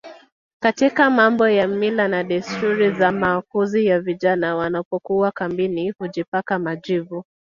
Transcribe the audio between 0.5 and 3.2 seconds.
katika mambo ya mila na desturi za